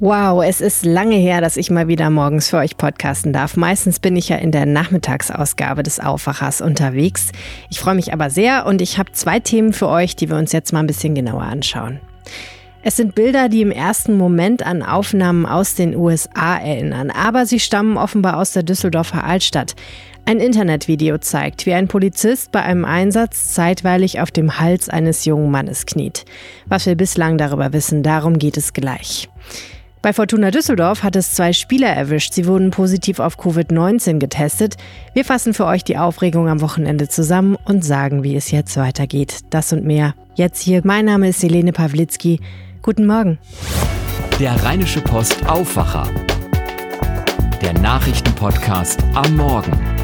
Wow, 0.00 0.44
es 0.44 0.60
ist 0.60 0.84
lange 0.84 1.16
her, 1.16 1.40
dass 1.40 1.56
ich 1.56 1.70
mal 1.70 1.88
wieder 1.88 2.08
morgens 2.08 2.50
für 2.50 2.58
euch 2.58 2.76
podcasten 2.76 3.32
darf. 3.32 3.56
Meistens 3.56 3.98
bin 3.98 4.14
ich 4.14 4.28
ja 4.28 4.36
in 4.36 4.52
der 4.52 4.64
Nachmittagsausgabe 4.64 5.82
des 5.82 5.98
Aufwachers 5.98 6.60
unterwegs. 6.60 7.32
Ich 7.68 7.80
freue 7.80 7.96
mich 7.96 8.12
aber 8.12 8.30
sehr 8.30 8.64
und 8.66 8.80
ich 8.80 8.96
habe 8.98 9.10
zwei 9.10 9.40
Themen 9.40 9.72
für 9.72 9.88
euch, 9.88 10.14
die 10.14 10.30
wir 10.30 10.36
uns 10.36 10.52
jetzt 10.52 10.72
mal 10.72 10.78
ein 10.78 10.86
bisschen 10.86 11.16
genauer 11.16 11.42
anschauen. 11.42 11.98
Es 12.80 12.94
sind 12.94 13.16
Bilder, 13.16 13.48
die 13.48 13.60
im 13.60 13.72
ersten 13.72 14.16
Moment 14.16 14.64
an 14.64 14.84
Aufnahmen 14.84 15.44
aus 15.44 15.74
den 15.74 15.96
USA 15.96 16.58
erinnern, 16.58 17.10
aber 17.10 17.44
sie 17.44 17.58
stammen 17.58 17.96
offenbar 17.96 18.36
aus 18.36 18.52
der 18.52 18.62
Düsseldorfer 18.62 19.24
Altstadt. 19.24 19.74
Ein 20.26 20.38
Internetvideo 20.38 21.18
zeigt, 21.18 21.66
wie 21.66 21.74
ein 21.74 21.88
Polizist 21.88 22.52
bei 22.52 22.62
einem 22.62 22.84
Einsatz 22.84 23.52
zeitweilig 23.52 24.20
auf 24.20 24.30
dem 24.30 24.60
Hals 24.60 24.88
eines 24.88 25.24
jungen 25.24 25.50
Mannes 25.50 25.86
kniet. 25.86 26.24
Was 26.66 26.86
wir 26.86 26.94
bislang 26.94 27.36
darüber 27.36 27.72
wissen, 27.72 28.04
darum 28.04 28.38
geht 28.38 28.56
es 28.56 28.72
gleich. 28.72 29.28
Bei 30.00 30.12
Fortuna 30.12 30.52
Düsseldorf 30.52 31.02
hat 31.02 31.16
es 31.16 31.34
zwei 31.34 31.52
Spieler 31.52 31.88
erwischt. 31.88 32.32
Sie 32.32 32.46
wurden 32.46 32.70
positiv 32.70 33.18
auf 33.18 33.38
Covid-19 33.38 34.18
getestet. 34.18 34.76
Wir 35.12 35.24
fassen 35.24 35.54
für 35.54 35.66
euch 35.66 35.82
die 35.82 35.98
Aufregung 35.98 36.48
am 36.48 36.60
Wochenende 36.60 37.08
zusammen 37.08 37.56
und 37.64 37.84
sagen, 37.84 38.22
wie 38.22 38.36
es 38.36 38.52
jetzt 38.52 38.76
weitergeht. 38.76 39.40
Das 39.50 39.72
und 39.72 39.84
mehr. 39.84 40.14
Jetzt 40.36 40.62
hier. 40.62 40.82
Mein 40.84 41.04
Name 41.04 41.28
ist 41.28 41.42
Helene 41.42 41.72
Pawlitzki. 41.72 42.38
Guten 42.80 43.06
Morgen. 43.06 43.38
Der 44.38 44.62
Rheinische 44.62 45.00
Post 45.00 45.44
Aufwacher. 45.48 46.08
Der 47.60 47.72
Nachrichtenpodcast 47.72 49.02
am 49.14 49.34
Morgen. 49.34 49.97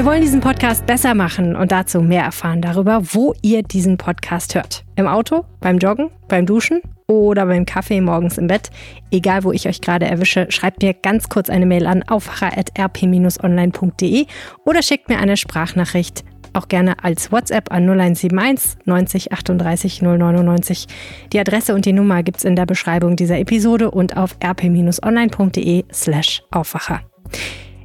Wir 0.00 0.06
wollen 0.06 0.22
diesen 0.22 0.40
Podcast 0.40 0.86
besser 0.86 1.12
machen 1.12 1.54
und 1.54 1.72
dazu 1.72 2.00
mehr 2.00 2.22
erfahren 2.22 2.62
darüber, 2.62 3.02
wo 3.12 3.34
ihr 3.42 3.62
diesen 3.62 3.98
Podcast 3.98 4.54
hört. 4.54 4.82
Im 4.96 5.06
Auto, 5.06 5.44
beim 5.60 5.76
Joggen, 5.76 6.08
beim 6.26 6.46
Duschen 6.46 6.80
oder 7.06 7.44
beim 7.44 7.66
Kaffee 7.66 8.00
morgens 8.00 8.38
im 8.38 8.46
Bett. 8.46 8.70
Egal, 9.10 9.44
wo 9.44 9.52
ich 9.52 9.68
euch 9.68 9.82
gerade 9.82 10.06
erwische, 10.06 10.46
schreibt 10.48 10.82
mir 10.82 10.94
ganz 10.94 11.28
kurz 11.28 11.50
eine 11.50 11.66
Mail 11.66 11.86
an 11.86 12.02
aufwacher.rp-online.de 12.02 14.24
oder 14.64 14.82
schickt 14.82 15.10
mir 15.10 15.18
eine 15.18 15.36
Sprachnachricht 15.36 16.24
auch 16.54 16.68
gerne 16.68 17.04
als 17.04 17.30
WhatsApp 17.30 17.70
an 17.70 17.82
0171 17.82 18.86
90 18.86 19.34
38 19.34 20.00
099. 20.00 20.86
Die 21.34 21.40
Adresse 21.40 21.74
und 21.74 21.84
die 21.84 21.92
Nummer 21.92 22.22
gibt's 22.22 22.44
in 22.44 22.56
der 22.56 22.64
Beschreibung 22.64 23.16
dieser 23.16 23.38
Episode 23.38 23.90
und 23.90 24.16
auf 24.16 24.38
rp-online.de 24.42 25.84
slash 25.92 26.42
Aufwacher. 26.50 27.02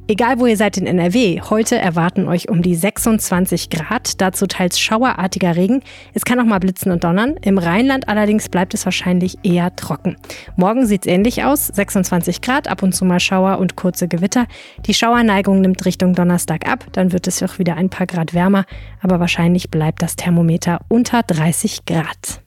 Egal 0.08 0.38
wo 0.38 0.46
ihr 0.46 0.56
seid 0.56 0.76
in 0.76 0.86
NRW, 0.86 1.40
heute 1.50 1.76
erwarten 1.76 2.28
euch 2.28 2.48
um 2.48 2.62
die 2.62 2.76
26 2.76 3.70
Grad, 3.70 4.20
dazu 4.20 4.46
teils 4.46 4.78
schauerartiger 4.78 5.56
Regen. 5.56 5.82
Es 6.14 6.24
kann 6.24 6.38
auch 6.38 6.44
mal 6.44 6.60
blitzen 6.60 6.92
und 6.92 7.02
donnern. 7.02 7.34
Im 7.42 7.58
Rheinland 7.58 8.08
allerdings 8.08 8.48
bleibt 8.48 8.72
es 8.72 8.84
wahrscheinlich 8.84 9.36
eher 9.42 9.74
trocken. 9.74 10.16
Morgen 10.54 10.86
sieht 10.86 11.06
es 11.06 11.12
ähnlich 11.12 11.42
aus, 11.42 11.66
26 11.66 12.40
Grad, 12.40 12.68
ab 12.68 12.84
und 12.84 12.92
zu 12.92 13.04
mal 13.04 13.18
Schauer 13.18 13.58
und 13.58 13.74
kurze 13.74 14.06
Gewitter. 14.06 14.46
Die 14.86 14.94
Schauerneigung 14.94 15.60
nimmt 15.60 15.84
Richtung 15.84 16.14
Donnerstag 16.14 16.68
ab, 16.68 16.84
dann 16.92 17.10
wird 17.10 17.26
es 17.26 17.42
auch 17.42 17.58
wieder 17.58 17.74
ein 17.74 17.90
paar 17.90 18.06
Grad 18.06 18.32
wärmer, 18.32 18.64
aber 19.02 19.18
wahrscheinlich 19.18 19.70
bleibt 19.72 20.02
das 20.02 20.14
Thermometer 20.14 20.82
unter 20.88 21.24
30 21.24 21.84
Grad. 21.84 22.42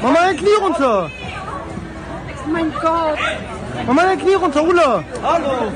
Mama, 0.00 0.20
ein 0.20 0.36
Knie 0.36 0.48
runter! 0.60 1.10
Oh 2.46 2.50
mein 2.52 2.72
Gott! 2.80 3.18
Mach 3.86 3.94
mal 3.94 4.06
dein 4.06 4.18
Knie 4.18 4.34
runter, 4.34 4.62
Ulla. 4.62 5.02
Hallo. 5.22 5.72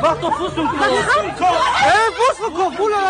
Mach 0.00 0.16
doch 0.18 0.36
Fuß 0.36 0.58
und 0.58 0.68
Kopf. 0.68 0.78
Fuß 0.78 1.24
und 1.24 1.38
Kopf. 1.38 1.56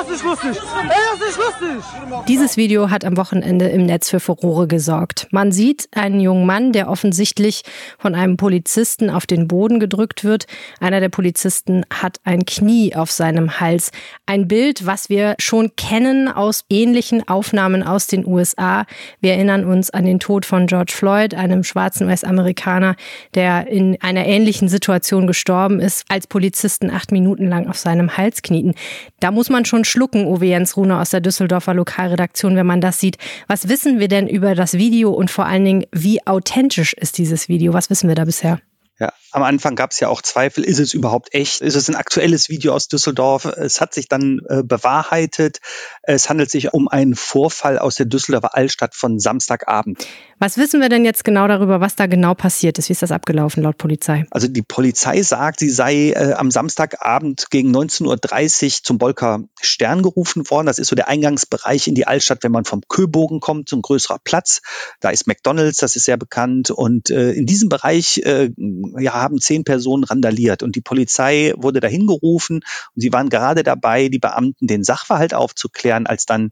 Das 0.02 0.16
ist 0.16 0.24
lustig. 0.24 0.50
Ey, 0.82 1.18
das 1.18 1.28
ist 1.28 1.38
lustig. 1.38 1.84
Dieses 2.28 2.56
Video 2.56 2.90
hat 2.90 3.04
am 3.04 3.16
Wochenende 3.16 3.68
im 3.68 3.86
Netz 3.86 4.10
für 4.10 4.20
Furore 4.20 4.66
gesorgt. 4.66 5.28
Man 5.30 5.52
sieht 5.52 5.88
einen 5.92 6.20
jungen 6.20 6.46
Mann, 6.46 6.72
der 6.72 6.88
offensichtlich 6.88 7.62
von 7.98 8.14
einem 8.14 8.36
Polizisten 8.36 9.10
auf 9.10 9.26
den 9.26 9.48
Boden 9.48 9.80
gedrückt 9.80 10.24
wird. 10.24 10.46
Einer 10.80 11.00
der 11.00 11.08
Polizisten 11.08 11.84
hat 11.92 12.18
ein 12.24 12.44
Knie 12.44 12.94
auf 12.96 13.10
seinem 13.10 13.60
Hals. 13.60 13.90
Ein 14.26 14.48
Bild, 14.48 14.86
was 14.86 15.08
wir 15.08 15.36
schon 15.38 15.76
kennen 15.76 16.28
aus 16.28 16.64
ähnlichen 16.68 17.28
Aufnahmen 17.28 17.82
aus 17.82 18.06
den 18.06 18.26
USA. 18.26 18.86
Wir 19.20 19.34
erinnern 19.34 19.64
uns 19.64 19.90
an 19.90 20.04
den 20.04 20.18
Tod 20.18 20.46
von 20.46 20.66
George 20.66 20.92
Floyd, 20.94 21.34
einem 21.34 21.64
schwarzen 21.64 22.08
US-Amerikaner, 22.08 22.96
der 23.34 23.68
in 23.68 24.00
einer 24.00 24.26
ähnlichen 24.26 24.68
Situation 24.68 25.26
gestorben 25.26 25.80
ist, 25.80 26.04
als 26.08 26.26
Polizisten 26.26 26.90
acht 26.90 27.12
Minuten 27.12 27.48
lang 27.48 27.68
auf 27.68 27.78
seinem 27.78 28.16
Hals 28.16 28.42
knieten. 28.42 28.74
Da 29.20 29.30
muss 29.30 29.50
man 29.50 29.64
schon 29.64 29.84
schlucken, 29.92 30.26
Uwe 30.26 30.46
Jens 30.46 30.76
Rune 30.76 30.98
aus 30.98 31.10
der 31.10 31.20
Düsseldorfer 31.20 31.74
Lokalredaktion, 31.74 32.56
wenn 32.56 32.66
man 32.66 32.80
das 32.80 32.98
sieht. 32.98 33.18
Was 33.46 33.68
wissen 33.68 34.00
wir 34.00 34.08
denn 34.08 34.26
über 34.26 34.54
das 34.54 34.74
Video 34.74 35.12
und 35.12 35.30
vor 35.30 35.46
allen 35.46 35.64
Dingen, 35.64 35.86
wie 35.92 36.26
authentisch 36.26 36.94
ist 36.94 37.18
dieses 37.18 37.48
Video? 37.48 37.72
Was 37.72 37.90
wissen 37.90 38.08
wir 38.08 38.16
da 38.16 38.24
bisher? 38.24 38.58
Ja, 38.98 39.12
am 39.32 39.42
Anfang 39.42 39.74
gab 39.74 39.90
es 39.90 40.00
ja 40.00 40.08
auch 40.08 40.22
Zweifel, 40.22 40.62
ist 40.62 40.78
es 40.78 40.94
überhaupt 40.94 41.34
echt? 41.34 41.60
Ist 41.60 41.74
es 41.74 41.88
ein 41.88 41.96
aktuelles 41.96 42.48
Video 42.48 42.72
aus 42.72 42.86
Düsseldorf? 42.88 43.46
Es 43.46 43.80
hat 43.80 43.94
sich 43.94 44.06
dann 44.06 44.40
äh, 44.48 44.62
bewahrheitet. 44.62 45.58
Es 46.02 46.30
handelt 46.30 46.50
sich 46.50 46.72
um 46.72 46.86
einen 46.86 47.16
Vorfall 47.16 47.78
aus 47.78 47.96
der 47.96 48.06
Düsseldorfer 48.06 48.54
Altstadt 48.54 48.94
von 48.94 49.18
Samstagabend. 49.18 50.06
Was 50.42 50.58
wissen 50.58 50.80
wir 50.80 50.88
denn 50.88 51.04
jetzt 51.04 51.24
genau 51.24 51.46
darüber, 51.46 51.80
was 51.80 51.94
da 51.94 52.06
genau 52.06 52.34
passiert 52.34 52.76
ist? 52.76 52.88
Wie 52.88 52.94
ist 52.94 53.02
das 53.02 53.12
abgelaufen 53.12 53.62
laut 53.62 53.78
Polizei? 53.78 54.26
Also 54.32 54.48
die 54.48 54.62
Polizei 54.62 55.22
sagt, 55.22 55.60
sie 55.60 55.70
sei 55.70 56.10
äh, 56.10 56.32
am 56.32 56.50
Samstagabend 56.50 57.46
gegen 57.50 57.70
19.30 57.70 58.64
Uhr 58.64 58.70
zum 58.82 58.98
Bolker 58.98 59.44
Stern 59.60 60.02
gerufen 60.02 60.50
worden. 60.50 60.66
Das 60.66 60.80
ist 60.80 60.88
so 60.88 60.96
der 60.96 61.06
Eingangsbereich 61.06 61.86
in 61.86 61.94
die 61.94 62.08
Altstadt, 62.08 62.42
wenn 62.42 62.50
man 62.50 62.64
vom 62.64 62.80
Köbogen 62.88 63.38
kommt, 63.38 63.68
so 63.68 63.76
ein 63.76 63.82
größerer 63.82 64.18
Platz. 64.24 64.62
Da 64.98 65.10
ist 65.10 65.28
McDonalds, 65.28 65.76
das 65.76 65.94
ist 65.94 66.06
sehr 66.06 66.16
bekannt. 66.16 66.72
Und 66.72 67.10
äh, 67.10 67.30
in 67.30 67.46
diesem 67.46 67.68
Bereich 67.68 68.18
äh, 68.24 68.50
ja, 68.98 69.12
haben 69.12 69.40
zehn 69.40 69.62
Personen 69.62 70.02
randaliert 70.02 70.64
und 70.64 70.74
die 70.74 70.80
Polizei 70.80 71.54
wurde 71.56 71.78
dahin 71.78 72.08
gerufen 72.08 72.64
und 72.96 73.00
sie 73.00 73.12
waren 73.12 73.28
gerade 73.28 73.62
dabei, 73.62 74.08
die 74.08 74.18
Beamten 74.18 74.66
den 74.66 74.82
Sachverhalt 74.82 75.34
aufzuklären, 75.34 76.08
als 76.08 76.26
dann 76.26 76.50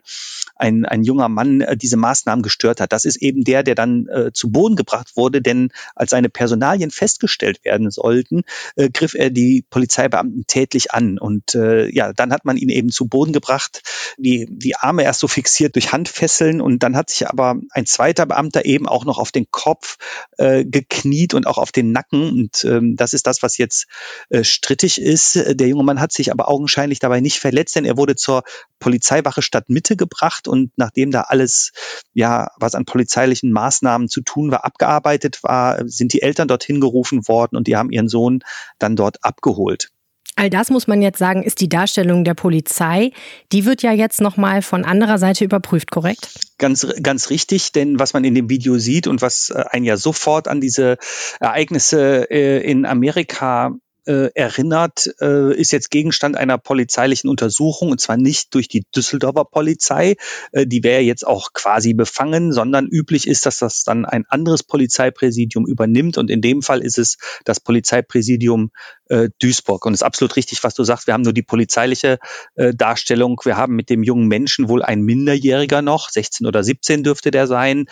ein, 0.55 0.85
ein 0.85 1.03
junger 1.03 1.29
Mann 1.29 1.63
äh, 1.63 1.77
diese 1.77 1.97
Maßnahmen 1.97 2.45
gestört 2.45 2.81
hat. 2.81 2.93
Das 2.93 3.05
ist 3.05 3.17
eben 3.17 3.43
der, 3.43 3.65
der 3.65 3.80
dann 3.81 4.07
äh, 4.09 4.33
zu 4.33 4.51
Boden 4.51 4.77
gebracht 4.77 5.17
wurde, 5.17 5.41
denn 5.41 5.71
als 5.95 6.11
seine 6.11 6.29
Personalien 6.29 6.91
festgestellt 6.91 7.65
werden 7.65 7.91
sollten, 7.91 8.43
äh, 8.77 8.91
griff 8.91 9.15
er 9.15 9.31
die 9.31 9.65
Polizeibeamten 9.71 10.45
tätlich 10.47 10.93
an. 10.93 11.19
Und 11.19 11.55
äh, 11.55 11.89
ja, 11.89 12.13
dann 12.13 12.33
hat 12.33 12.45
man 12.45 12.57
ihn 12.57 12.69
eben 12.69 12.91
zu 12.91 13.07
Boden 13.07 13.33
gebracht, 13.33 13.83
die, 14.19 14.47
die 14.51 14.77
Arme 14.77 15.03
erst 15.03 15.21
so 15.21 15.29
fixiert 15.29 15.75
durch 15.77 15.93
Handfesseln. 15.93 16.61
Und 16.61 16.83
dann 16.83 16.97
hat 16.97 17.11
sich 17.11 17.29
aber 17.29 17.57
ein 17.71 17.87
zweiter 17.87 18.27
Beamter 18.27 18.67
eben 18.67 18.87
auch 18.87 19.05
noch 19.05 19.19
auf 19.19 19.33
den 19.33 19.51
Kopf 19.51 19.97
äh, 20.37 20.65
gekniet 20.65 21.33
und 21.35 21.47
auch 21.47 21.59
auf 21.59 21.73
den 21.73 21.93
Nacken. 21.93 22.29
Und 22.31 22.65
ähm, 22.65 22.97
das 22.97 23.15
ist 23.15 23.27
das, 23.27 23.43
was 23.43 23.57
jetzt 23.57 23.87
äh, 24.29 24.45
strittig 24.45 25.01
ist. 25.01 25.37
Der 25.37 25.69
junge 25.69 25.85
Mann 25.85 26.01
hat 26.01 26.13
sich 26.13 26.31
aber 26.31 26.49
augenscheinlich 26.49 26.99
dabei 26.99 27.21
nicht 27.21 27.39
verletzt, 27.39 27.77
denn 27.77 27.87
er 27.87 27.97
wurde 27.97 28.15
zur 28.17 28.43
Polizeiwache 28.79 29.41
Stadtmitte 29.41 29.97
gebracht. 29.97 30.49
Und 30.49 30.73
nachdem 30.77 31.11
da 31.11 31.23
alles, 31.23 31.73
ja, 32.13 32.49
was 32.59 32.75
an 32.75 32.85
polizeilichen 32.85 33.53
Maßnahmen 33.53 33.70
zu 34.09 34.21
tun 34.23 34.51
war, 34.51 34.65
abgearbeitet 34.65 35.43
war, 35.43 35.89
sind 35.89 36.13
die 36.13 36.23
Eltern 36.23 36.49
dorthin 36.49 36.81
gerufen 36.81 37.27
worden 37.29 37.57
und 37.57 37.67
die 37.67 37.77
haben 37.77 37.91
ihren 37.91 38.09
Sohn 38.09 38.41
dann 38.79 38.97
dort 38.97 39.23
abgeholt. 39.25 39.91
All 40.37 40.49
das 40.49 40.71
muss 40.71 40.87
man 40.87 41.03
jetzt 41.03 41.19
sagen, 41.19 41.43
ist 41.43 41.61
die 41.61 41.69
Darstellung 41.69 42.25
der 42.25 42.35
Polizei. 42.35 43.13
Die 43.53 43.67
wird 43.67 43.83
ja 43.83 43.93
jetzt 43.93 44.21
nochmal 44.21 44.63
von 44.63 44.85
anderer 44.85 45.19
Seite 45.19 45.45
überprüft, 45.45 45.91
korrekt? 45.91 46.31
Ganz, 46.57 46.87
ganz 47.03 47.31
richtig, 47.31 47.73
denn 47.73 47.99
was 47.99 48.15
man 48.15 48.25
in 48.25 48.35
dem 48.35 48.49
Video 48.49 48.79
sieht 48.79 49.07
und 49.07 49.21
was 49.21 49.51
äh, 49.51 49.65
einen 49.71 49.85
ja 49.85 49.97
sofort 49.97 50.49
an 50.49 50.61
diese 50.61 50.97
Ereignisse 51.41 52.31
äh, 52.31 52.63
in 52.63 52.87
Amerika 52.87 53.73
äh, 54.07 54.31
erinnert, 54.35 55.11
äh, 55.21 55.55
ist 55.55 55.73
jetzt 55.73 55.91
Gegenstand 55.91 56.37
einer 56.37 56.59
polizeilichen 56.59 57.29
Untersuchung 57.29 57.91
und 57.91 58.01
zwar 58.01 58.17
nicht 58.17 58.55
durch 58.55 58.69
die 58.69 58.85
Düsseldorfer 58.95 59.45
Polizei, 59.45 60.17
äh, 60.53 60.67
die 60.67 60.83
wäre 60.83 61.03
jetzt 61.03 61.27
auch 61.27 61.53
quasi 61.53 61.95
befangen, 61.95 62.53
sondern 62.53 62.87
üblich 62.87 63.27
ist, 63.27 63.47
dass 63.47 63.59
das 63.59 63.85
dann 63.85 64.05
ein 64.05 64.25
anderes 64.29 64.63
Polizeipräsidium 64.63 65.67
übernimmt 65.67 66.19
und 66.19 66.31
in 66.31 66.41
dem 66.41 66.63
Fall 66.63 66.81
ist 66.81 66.99
es 66.99 67.19
das 67.45 67.61
Polizeipräsidium 67.61 68.71
äh, 69.09 69.29
Duisburg 69.41 69.85
und 69.87 69.93
es 69.93 70.01
ist 70.01 70.07
absolut 70.07 70.37
richtig, 70.37 70.63
was 70.65 70.75
du 70.75 70.85
sagst. 70.85 71.07
Wir 71.07 71.15
haben 71.15 71.23
nur 71.23 71.33
die 71.33 71.43
polizeiliche 71.43 72.19
äh, 72.55 72.75
Darstellung. 72.75 73.41
Wir 73.45 73.57
haben 73.57 73.75
mit 73.75 73.91
dem 73.91 74.03
jungen 74.03 74.29
Menschen 74.29 74.69
wohl 74.69 74.83
ein 74.83 75.03
Minderjähriger 75.03 75.83
noch, 75.83 76.11
16 76.11 76.47
oder 76.47 76.63
17 76.63 77.03
dürfte 77.03 77.31
der 77.31 77.47
sein. 77.47 77.87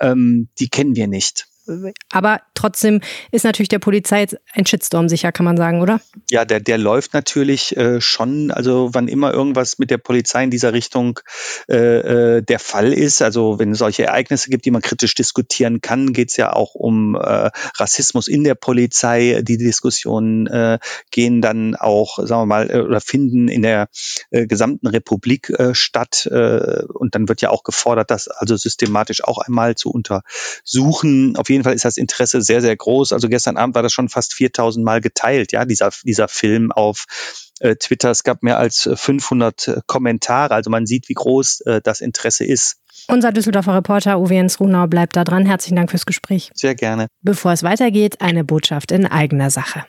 Ähm, 0.00 0.48
die 0.58 0.68
kennen 0.68 0.96
wir 0.96 1.06
nicht. 1.06 1.46
Aber 2.10 2.40
trotzdem 2.54 3.00
ist 3.30 3.44
natürlich 3.44 3.68
der 3.68 3.78
Polizei 3.78 4.20
jetzt 4.20 4.36
ein 4.52 4.66
Shitstorm 4.66 5.08
sicher, 5.08 5.32
kann 5.32 5.44
man 5.44 5.56
sagen, 5.56 5.82
oder? 5.82 6.00
Ja, 6.30 6.44
der, 6.44 6.60
der 6.60 6.78
läuft 6.78 7.14
natürlich 7.14 7.76
äh, 7.76 8.00
schon, 8.00 8.50
also 8.50 8.90
wann 8.92 9.08
immer 9.08 9.32
irgendwas 9.32 9.78
mit 9.78 9.90
der 9.90 9.98
Polizei 9.98 10.44
in 10.44 10.50
dieser 10.50 10.72
Richtung 10.72 11.20
äh, 11.68 12.36
äh, 12.36 12.42
der 12.42 12.58
Fall 12.58 12.92
ist, 12.92 13.22
also 13.22 13.58
wenn 13.58 13.72
es 13.72 13.78
solche 13.78 14.04
Ereignisse 14.04 14.50
gibt, 14.50 14.64
die 14.64 14.70
man 14.70 14.82
kritisch 14.82 15.14
diskutieren 15.14 15.80
kann, 15.80 16.12
geht 16.12 16.30
es 16.30 16.36
ja 16.36 16.52
auch 16.52 16.74
um 16.74 17.14
äh, 17.14 17.50
Rassismus 17.76 18.28
in 18.28 18.44
der 18.44 18.54
Polizei. 18.54 19.42
Die 19.42 19.58
Diskussionen 19.58 20.46
äh, 20.46 20.78
gehen 21.10 21.40
dann 21.40 21.74
auch, 21.74 22.18
sagen 22.18 22.42
wir 22.42 22.46
mal, 22.46 22.70
äh, 22.70 22.80
oder 22.80 23.00
finden 23.00 23.48
in 23.48 23.62
der 23.62 23.88
gesamten 24.30 24.86
Republik 24.86 25.52
statt. 25.72 26.28
Und 26.30 27.14
dann 27.14 27.28
wird 27.28 27.40
ja 27.40 27.50
auch 27.50 27.62
gefordert, 27.62 28.10
das 28.10 28.28
also 28.28 28.56
systematisch 28.56 29.24
auch 29.24 29.38
einmal 29.38 29.74
zu 29.74 29.90
untersuchen. 29.90 31.36
Auf 31.36 31.48
jeden 31.48 31.55
Fall 31.64 31.74
ist 31.74 31.84
das 31.84 31.96
Interesse 31.96 32.42
sehr, 32.42 32.60
sehr 32.60 32.76
groß. 32.76 33.12
Also 33.12 33.28
gestern 33.28 33.56
Abend 33.56 33.74
war 33.74 33.82
das 33.82 33.92
schon 33.92 34.08
fast 34.08 34.34
4000 34.34 34.84
Mal 34.84 35.00
geteilt, 35.00 35.52
ja, 35.52 35.64
dieser, 35.64 35.90
dieser 36.04 36.28
Film 36.28 36.72
auf 36.72 37.06
äh, 37.60 37.76
Twitter. 37.76 38.10
Es 38.10 38.22
gab 38.22 38.42
mehr 38.42 38.58
als 38.58 38.88
500 38.92 39.68
äh, 39.68 39.80
Kommentare. 39.86 40.54
Also 40.54 40.70
man 40.70 40.86
sieht, 40.86 41.08
wie 41.08 41.14
groß 41.14 41.60
äh, 41.62 41.80
das 41.82 42.00
Interesse 42.00 42.44
ist. 42.44 42.76
Unser 43.08 43.32
Düsseldorfer 43.32 43.74
Reporter 43.74 44.18
Uwe 44.20 44.34
Jens 44.34 44.58
Runau 44.58 44.86
bleibt 44.86 45.16
da 45.16 45.24
dran. 45.24 45.46
Herzlichen 45.46 45.76
Dank 45.76 45.90
fürs 45.90 46.06
Gespräch. 46.06 46.50
Sehr 46.54 46.74
gerne. 46.74 47.06
Bevor 47.22 47.52
es 47.52 47.62
weitergeht, 47.62 48.20
eine 48.20 48.44
Botschaft 48.44 48.90
in 48.90 49.06
eigener 49.06 49.50
Sache. 49.50 49.84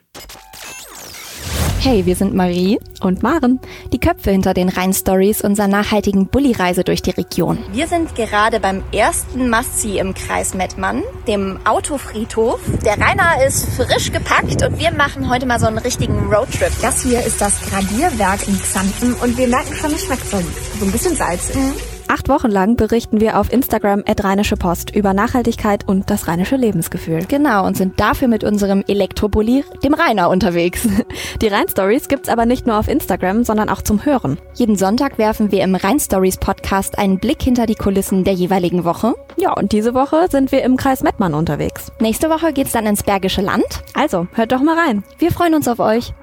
Hey, 1.79 2.06
wir 2.06 2.15
sind 2.15 2.33
Marie 2.33 2.79
und 3.01 3.21
Maren, 3.21 3.59
die 3.94 4.00
Köpfe 4.00 4.31
hinter 4.31 4.53
den 4.53 4.68
Rhein-Stories 4.68 5.41
unserer 5.44 5.68
nachhaltigen 5.68 6.27
Bulli-Reise 6.27 6.83
durch 6.83 7.01
die 7.01 7.12
Region. 7.12 7.59
Wir 7.71 7.88
sind 7.88 8.15
gerade 8.15 8.59
beim 8.59 8.83
ersten 8.91 9.50
Must-See 9.50 10.00
im 10.00 10.13
Kreis 10.15 10.56
Mettmann, 10.56 11.03
dem 11.27 11.59
Autofriedhof. 11.65 12.59
Der 12.83 13.00
Rainer 13.00 13.45
ist 13.45 13.69
frisch 13.69 14.12
gepackt 14.12 14.63
und 14.63 14.79
wir 14.79 14.91
machen 14.91 15.29
heute 15.29 15.45
mal 15.45 15.59
so 15.59 15.68
einen 15.68 15.77
richtigen 15.77 16.33
Roadtrip. 16.33 16.71
Das 16.81 17.03
hier 17.03 17.24
ist 17.24 17.39
das 17.39 17.62
Gradierwerk 17.69 18.47
in 18.47 18.59
Xanten 18.59 19.13
und 19.13 19.38
wir 19.38 19.47
merken 19.47 19.73
schon, 19.75 19.91
es 19.91 20.03
schmeckt 20.03 20.27
so, 20.30 20.39
so 20.80 20.85
ein 20.85 20.91
bisschen 20.91 21.15
salzig. 21.15 21.56
Mhm. 21.56 21.96
Acht 22.09 22.30
Wochen 22.30 22.50
lang 22.50 22.77
berichten 22.77 23.19
wir 23.19 23.38
auf 23.38 23.51
Instagram 23.51 24.04
at 24.07 24.24
Rheinische 24.24 24.56
Post 24.56 24.95
über 24.95 25.13
Nachhaltigkeit 25.13 25.88
und 25.88 26.09
das 26.09 26.27
rheinische 26.27 26.56
Lebensgefühl. 26.56 27.25
Genau, 27.27 27.65
und 27.65 27.75
sind 27.75 28.00
dafür 28.00 28.30
mit 28.30 28.45
unserem 28.45 28.83
Elektrobully, 28.88 29.65
dem 29.83 29.94
Rainer, 29.94 30.30
unterwegs. 30.30 30.88
Die 31.42 31.48
Rhein-Stories 31.48 32.07
gibt's 32.07 32.30
aber 32.30 32.45
nicht 32.45 32.65
nur 32.65 32.77
auf 32.77 32.88
Instagram, 32.88 33.44
sondern 33.44 33.68
auch 33.68 33.81
zum 33.81 34.06
Hören. 34.06 34.38
Jeden 34.54 34.77
Sonntag 34.77 35.18
werfen 35.18 35.51
wir 35.51 35.63
im 35.63 35.75
Rhein-Stories 35.75 36.38
Podcast 36.38 36.98
einen 36.98 37.19
Blick 37.19 37.42
hinter 37.44 37.65
die 37.65 37.75
Kulissen 37.75 38.24
der 38.24 38.33
jeweiligen 38.33 38.86
Woche. 38.86 39.13
Ja, 39.36 39.54
und 39.54 39.74
diese 39.74 39.94
Woche 39.94 40.27
sind 40.30 40.51
wir 40.54 40.63
im 40.63 40.77
Kreis 40.77 41.04
Mettmann 41.04 41.33
unterwegs. 41.33 41.92
Nächste 42.00 42.30
Woche 42.30 42.54
geht's 42.54 42.71
dann 42.71 42.86
ins 42.86 43.04
Bergische 43.04 43.42
Land. 43.42 43.83
Also, 43.94 44.27
hört 44.33 44.54
doch 44.54 44.62
mal 44.62 44.80
rein. 44.80 45.04
Wir 45.18 45.31
freuen 45.31 45.56
uns 45.56 45.68
auf 45.68 45.80
euch. 45.80 46.13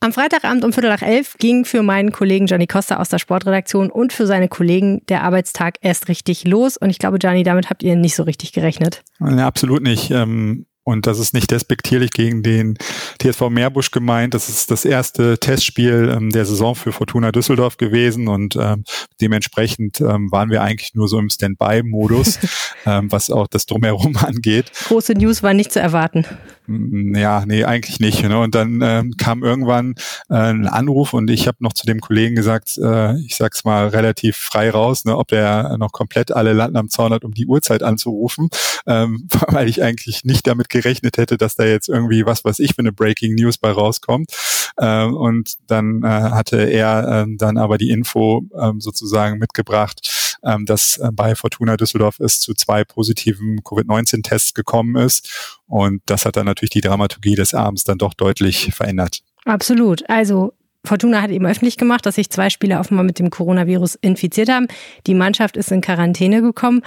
Am 0.00 0.12
Freitagabend 0.12 0.64
um 0.64 0.72
Viertel 0.72 0.90
nach 0.90 1.02
elf 1.02 1.34
ging 1.38 1.64
für 1.64 1.82
meinen 1.82 2.12
Kollegen 2.12 2.46
Gianni 2.46 2.68
Costa 2.68 2.98
aus 2.98 3.08
der 3.08 3.18
Sportredaktion 3.18 3.90
und 3.90 4.12
für 4.12 4.28
seine 4.28 4.48
Kollegen 4.48 5.04
der 5.08 5.24
Arbeitstag 5.24 5.74
erst 5.80 6.08
richtig 6.08 6.46
los. 6.46 6.76
Und 6.76 6.90
ich 6.90 7.00
glaube, 7.00 7.18
Gianni, 7.18 7.42
damit 7.42 7.68
habt 7.68 7.82
ihr 7.82 7.96
nicht 7.96 8.14
so 8.14 8.22
richtig 8.22 8.52
gerechnet. 8.52 9.02
Ja, 9.18 9.46
absolut 9.46 9.82
nicht. 9.82 10.10
Ähm 10.12 10.66
und 10.88 11.06
das 11.06 11.18
ist 11.18 11.34
nicht 11.34 11.50
despektierlich 11.50 12.12
gegen 12.12 12.42
den 12.42 12.78
TSV 13.20 13.50
Meerbusch 13.50 13.90
gemeint. 13.90 14.32
Das 14.32 14.48
ist 14.48 14.70
das 14.70 14.86
erste 14.86 15.36
Testspiel 15.38 16.14
ähm, 16.16 16.30
der 16.30 16.46
Saison 16.46 16.74
für 16.74 16.92
Fortuna 16.92 17.30
Düsseldorf 17.30 17.76
gewesen 17.76 18.26
und 18.26 18.56
ähm, 18.56 18.84
dementsprechend 19.20 20.00
ähm, 20.00 20.32
waren 20.32 20.48
wir 20.48 20.62
eigentlich 20.62 20.94
nur 20.94 21.06
so 21.06 21.18
im 21.18 21.28
Standby-Modus, 21.28 22.38
was 22.84 23.30
auch 23.30 23.48
das 23.48 23.66
Drumherum 23.66 24.16
angeht. 24.24 24.72
Große 24.86 25.12
News 25.12 25.42
war 25.42 25.52
nicht 25.52 25.72
zu 25.72 25.80
erwarten. 25.80 26.24
Ja, 26.68 27.46
nee, 27.46 27.64
eigentlich 27.64 27.98
nicht. 27.98 28.22
Ne? 28.22 28.38
Und 28.38 28.54
dann 28.54 28.80
ähm, 28.82 29.16
kam 29.16 29.42
irgendwann 29.42 29.94
äh, 30.28 30.34
ein 30.34 30.66
Anruf 30.66 31.14
und 31.14 31.30
ich 31.30 31.48
habe 31.48 31.56
noch 31.60 31.72
zu 31.72 31.86
dem 31.86 32.00
Kollegen 32.00 32.34
gesagt, 32.36 32.76
äh, 32.76 33.18
ich 33.20 33.36
sag's 33.36 33.64
mal 33.64 33.88
relativ 33.88 34.36
frei 34.36 34.68
raus, 34.68 35.06
ne, 35.06 35.16
ob 35.16 35.28
der 35.28 35.78
noch 35.78 35.92
komplett 35.92 36.30
alle 36.30 36.52
Landen 36.52 36.76
am 36.76 36.90
Zaun 36.90 37.14
hat, 37.14 37.24
um 37.24 37.32
die 37.32 37.46
Uhrzeit 37.46 37.82
anzurufen, 37.82 38.50
ähm, 38.86 39.28
weil 39.48 39.66
ich 39.68 39.82
eigentlich 39.82 40.24
nicht 40.24 40.46
damit 40.46 40.68
gerechnet 40.68 41.16
hätte, 41.16 41.38
dass 41.38 41.56
da 41.56 41.64
jetzt 41.64 41.88
irgendwie 41.88 42.26
was, 42.26 42.44
was 42.44 42.58
ich 42.58 42.74
für 42.74 42.80
eine 42.80 42.92
Breaking 42.92 43.34
News 43.34 43.56
bei 43.56 43.70
rauskommt. 43.70 44.30
Ähm, 44.78 45.14
und 45.14 45.54
dann 45.68 46.02
äh, 46.02 46.06
hatte 46.06 46.58
er 46.64 47.22
äh, 47.22 47.36
dann 47.36 47.56
aber 47.56 47.78
die 47.78 47.90
Info 47.90 48.42
ähm, 48.60 48.82
sozusagen 48.82 49.38
mitgebracht, 49.38 50.00
ähm, 50.44 50.66
dass 50.66 50.98
äh, 50.98 51.10
bei 51.12 51.34
Fortuna 51.34 51.76
Düsseldorf 51.76 52.20
es 52.20 52.40
zu 52.40 52.54
zwei 52.54 52.84
positiven 52.84 53.62
Covid-19-Tests 53.64 54.54
gekommen 54.54 54.96
ist 54.96 55.58
und 55.66 56.02
das 56.06 56.24
hat 56.24 56.36
dann 56.36 56.46
natürlich 56.46 56.70
die 56.70 56.80
Dramaturgie 56.80 57.34
des 57.34 57.54
Abends 57.54 57.84
dann 57.84 57.98
doch 57.98 58.14
deutlich 58.14 58.74
verändert. 58.74 59.22
Absolut. 59.44 60.08
Also 60.08 60.52
Fortuna 60.84 61.22
hat 61.22 61.30
eben 61.30 61.46
öffentlich 61.46 61.76
gemacht, 61.76 62.06
dass 62.06 62.14
sich 62.14 62.30
zwei 62.30 62.50
Spieler 62.50 62.80
offenbar 62.80 63.04
mit 63.04 63.18
dem 63.18 63.30
Coronavirus 63.30 63.96
infiziert 63.96 64.48
haben. 64.48 64.68
Die 65.06 65.14
Mannschaft 65.14 65.56
ist 65.56 65.70
in 65.72 65.80
Quarantäne 65.80 66.40
gekommen. 66.40 66.82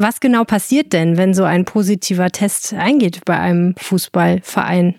Was 0.00 0.18
genau 0.18 0.44
passiert 0.44 0.94
denn, 0.94 1.18
wenn 1.18 1.34
so 1.34 1.44
ein 1.44 1.66
positiver 1.66 2.30
Test 2.30 2.72
eingeht 2.72 3.22
bei 3.26 3.38
einem 3.38 3.74
Fußballverein? 3.76 4.94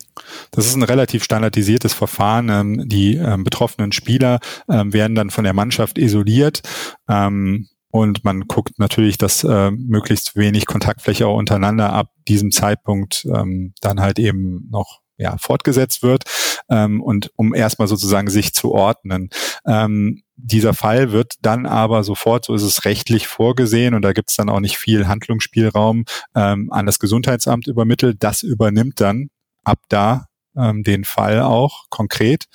Das 0.51 0.67
ist 0.67 0.75
ein 0.75 0.83
relativ 0.83 1.23
standardisiertes 1.23 1.95
Verfahren. 1.95 2.49
Ähm, 2.49 2.87
die 2.87 3.15
ähm, 3.15 3.43
betroffenen 3.43 3.93
Spieler 3.93 4.39
ähm, 4.69 4.93
werden 4.93 5.15
dann 5.15 5.31
von 5.31 5.43
der 5.43 5.53
Mannschaft 5.53 5.97
isoliert. 5.97 6.61
Und 7.07 8.23
man 8.23 8.41
guckt 8.47 8.79
natürlich, 8.79 9.17
dass 9.17 9.43
äh, 9.43 9.71
möglichst 9.71 10.35
wenig 10.37 10.65
Kontaktfläche 10.65 11.27
auch 11.27 11.37
untereinander 11.37 11.91
ab 11.91 12.11
diesem 12.27 12.51
Zeitpunkt 12.51 13.25
ähm, 13.25 13.73
dann 13.81 13.99
halt 13.99 14.17
eben 14.17 14.69
noch 14.71 15.01
ja, 15.21 15.37
fortgesetzt 15.37 16.03
wird. 16.03 16.23
Ähm, 16.69 17.01
und 17.01 17.31
um 17.35 17.53
erstmal 17.53 17.87
sozusagen 17.87 18.29
sich 18.29 18.53
zu 18.53 18.71
ordnen. 18.71 19.29
Ähm, 19.65 20.23
dieser 20.35 20.73
Fall 20.73 21.11
wird 21.11 21.35
dann 21.41 21.65
aber 21.65 22.03
sofort, 22.03 22.45
so 22.45 22.55
ist 22.55 22.63
es 22.63 22.85
rechtlich 22.85 23.27
vorgesehen 23.27 23.93
und 23.93 24.01
da 24.01 24.11
gibt 24.11 24.31
es 24.31 24.35
dann 24.35 24.49
auch 24.49 24.59
nicht 24.59 24.77
viel 24.77 25.07
Handlungsspielraum, 25.07 26.05
ähm, 26.35 26.71
an 26.71 26.85
das 26.85 26.99
Gesundheitsamt 26.99 27.67
übermittelt. 27.67 28.17
Das 28.19 28.41
übernimmt 28.41 28.99
dann 28.99 29.29
ab 29.63 29.79
da 29.89 30.25
ähm, 30.57 30.83
den 30.83 31.05
Fall 31.05 31.41
auch 31.41 31.85
konkret 31.89 32.45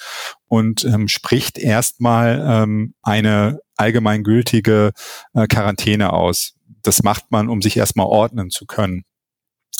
und 0.49 0.85
ähm, 0.85 1.09
spricht 1.09 1.59
erstmal 1.59 2.45
ähm, 2.47 2.95
eine 3.03 3.61
allgemeingültige 3.77 4.93
äh, 5.35 5.47
Quarantäne 5.47 6.13
aus. 6.13 6.55
Das 6.83 7.03
macht 7.03 7.31
man, 7.31 7.49
um 7.49 7.63
sich 7.63 7.77
erstmal 7.77 8.07
ordnen 8.07 8.51
zu 8.51 8.67
können. 8.67 9.05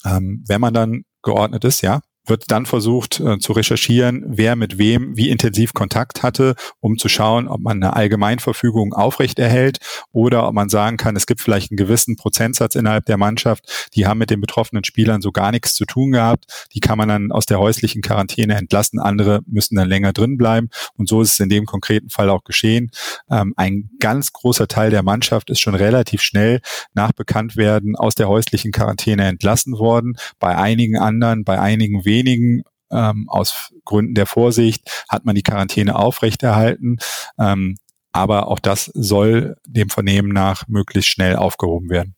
Ähm, 0.05 0.45
wenn 0.47 0.61
man 0.61 0.75
dann 0.75 1.05
geordnet 1.23 1.65
ist, 1.65 1.83
ja, 1.83 2.01
wird 2.29 2.51
dann 2.51 2.67
versucht 2.67 3.21
äh, 3.21 3.39
zu 3.39 3.53
recherchieren, 3.53 4.25
wer 4.27 4.57
mit 4.57 4.79
wem 4.79 5.17
wie 5.17 5.31
intensiv 5.31 5.75
Kontakt 5.75 6.23
hatte, 6.23 6.55
um 6.81 6.99
zu 6.99 7.09
schauen, 7.09 7.49
ob 7.49 7.61
man 7.61 7.83
eine 7.83 7.95
Allgemeinverfügung 7.95 8.93
aufrechterhält 8.93 9.79
oder 10.13 10.49
ob 10.49 10.55
man 10.55 10.69
sagen 10.69 10.97
kann, 10.97 11.17
es 11.17 11.27
gibt 11.27 11.41
vielleicht 11.41 11.71
einen 11.71 11.77
gewissen 11.77 12.17
Prozentsatz 12.17 12.75
innerhalb 12.75 13.07
der 13.07 13.17
Mannschaft, 13.17 13.89
die 13.95 14.07
haben 14.07 14.19
mit 14.19 14.31
den 14.31 14.41
betroffenen 14.41 14.85
Spielern 14.85 15.21
so 15.21 15.33
gar 15.33 15.53
nichts 15.53 15.75
zu 15.75 15.85
tun 15.85 16.13
gehabt. 16.13 16.69
Die 16.73 16.81
kann 16.81 16.99
man 16.99 17.09
dann 17.09 17.33
aus 17.33 17.47
der 17.47 17.59
häuslichen 17.59 18.03
Quarantäne 18.03 18.55
entlassen. 18.57 18.99
Andere 18.99 19.41
müssen 19.47 19.77
dann 19.77 19.89
länger 19.89 20.13
drin 20.13 20.37
bleiben. 20.37 20.69
Und 20.97 21.09
so 21.09 21.21
ist 21.21 21.35
es 21.35 21.41
in 21.41 21.49
dem 21.49 21.67
konkreten 21.67 22.11
Fall 22.11 22.31
auch 22.31 22.45
geschehen. 22.45 22.91
Ähm, 23.31 23.55
ein 23.57 23.91
ganz 24.01 24.33
großer 24.33 24.69
Teil 24.69 24.91
der 24.91 25.03
Mannschaft 25.03 25.51
ist 25.51 25.61
schon 25.61 25.75
relativ 25.75 26.23
schnell 26.23 26.61
nach 26.95 27.13
Bekanntwerden 27.13 27.97
aus 27.97 28.15
der 28.15 28.29
häuslichen 28.29 28.73
Quarantäne 28.73 29.25
entlassen 29.25 29.79
worden. 29.79 30.17
Bei 30.39 30.57
einigen 30.57 30.99
anderen, 30.99 31.45
bei 31.45 31.61
einigen 31.61 32.05
wenigen 32.05 32.16
wenigen 32.17 32.63
ähm, 32.91 33.29
aus 33.29 33.73
Gründen 33.85 34.15
der 34.15 34.27
Vorsicht 34.27 35.05
hat 35.09 35.25
man 35.25 35.35
die 35.35 35.43
Quarantäne 35.43 35.97
aufrechterhalten. 35.97 36.99
Ähm, 37.39 37.77
aber 38.13 38.49
auch 38.49 38.59
das 38.59 38.87
soll 38.95 39.57
dem 39.67 39.91
Vernehmen 39.91 40.31
nach 40.31 40.69
möglichst 40.69 41.11
schnell 41.11 41.37
aufgehoben 41.37 41.91
werden. 41.91 42.15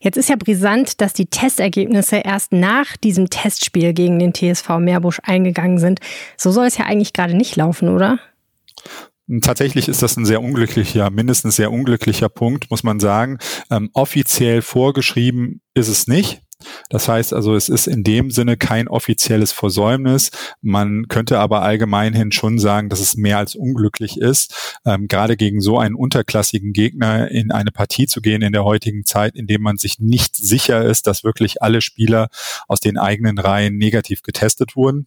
Jetzt 0.00 0.16
ist 0.16 0.30
ja 0.30 0.36
brisant, 0.36 1.00
dass 1.00 1.12
die 1.12 1.26
Testergebnisse 1.26 2.16
erst 2.16 2.52
nach 2.52 2.96
diesem 2.96 3.28
Testspiel 3.28 3.92
gegen 3.92 4.18
den 4.18 4.32
TSV 4.32 4.78
Meerbusch 4.78 5.20
eingegangen 5.22 5.78
sind. 5.78 6.00
So 6.36 6.50
soll 6.50 6.66
es 6.66 6.78
ja 6.78 6.86
eigentlich 6.86 7.12
gerade 7.12 7.36
nicht 7.36 7.54
laufen, 7.56 7.90
oder? 7.90 8.18
Tatsächlich 9.42 9.88
ist 9.88 10.02
das 10.02 10.16
ein 10.16 10.24
sehr 10.24 10.42
unglücklicher, 10.42 11.10
mindestens 11.10 11.54
sehr 11.54 11.70
unglücklicher 11.70 12.28
Punkt, 12.28 12.70
muss 12.70 12.82
man 12.82 12.98
sagen. 12.98 13.38
Ähm, 13.70 13.90
offiziell 13.92 14.62
vorgeschrieben 14.62 15.60
ist 15.74 15.88
es 15.88 16.08
nicht. 16.08 16.42
Das 16.88 17.08
heißt 17.08 17.32
also, 17.32 17.54
es 17.54 17.68
ist 17.68 17.86
in 17.86 18.02
dem 18.04 18.30
Sinne 18.30 18.56
kein 18.56 18.88
offizielles 18.88 19.52
Versäumnis. 19.52 20.30
Man 20.60 21.08
könnte 21.08 21.38
aber 21.38 21.62
allgemeinhin 21.62 22.32
schon 22.32 22.58
sagen, 22.58 22.88
dass 22.88 23.00
es 23.00 23.16
mehr 23.16 23.38
als 23.38 23.54
unglücklich 23.54 24.18
ist, 24.18 24.78
ähm, 24.84 25.08
gerade 25.08 25.36
gegen 25.36 25.60
so 25.60 25.78
einen 25.78 25.94
unterklassigen 25.94 26.72
Gegner 26.72 27.30
in 27.30 27.50
eine 27.50 27.72
Partie 27.72 28.06
zu 28.06 28.20
gehen 28.20 28.42
in 28.42 28.52
der 28.52 28.64
heutigen 28.64 29.04
Zeit, 29.04 29.36
in 29.36 29.46
dem 29.46 29.62
man 29.62 29.78
sich 29.78 29.98
nicht 29.98 30.36
sicher 30.36 30.84
ist, 30.84 31.06
dass 31.06 31.24
wirklich 31.24 31.62
alle 31.62 31.80
Spieler 31.80 32.28
aus 32.68 32.80
den 32.80 32.98
eigenen 32.98 33.38
Reihen 33.38 33.76
negativ 33.76 34.22
getestet 34.22 34.76
wurden. 34.76 35.06